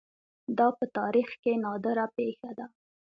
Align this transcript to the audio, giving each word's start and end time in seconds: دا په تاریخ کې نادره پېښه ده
دا 0.57 0.67
په 0.77 0.85
تاریخ 0.97 1.29
کې 1.41 1.51
نادره 1.63 2.05
پېښه 2.17 2.49
ده 2.57 2.65